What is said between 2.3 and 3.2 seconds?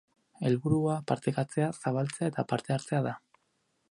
eta parte hartzea da.